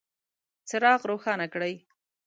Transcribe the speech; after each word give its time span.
څراغ 0.67 1.01
روښانه 1.09 1.47
کړئ 1.53 1.73